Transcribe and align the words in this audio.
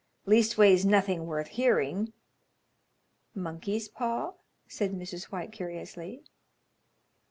"Leastways 0.25 0.83
nothing 0.83 1.27
worth 1.27 1.49
hearing." 1.49 2.11
"Monkey's 3.35 3.87
paw?" 3.87 4.33
said 4.67 4.93
Mrs. 4.93 5.25
White, 5.25 5.51
curiously. 5.51 6.23